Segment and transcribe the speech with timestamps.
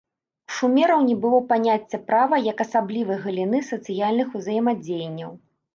[0.51, 5.31] У шумераў не было паняцця права як асаблівай галіны сацыяльных узаемадзеянняў.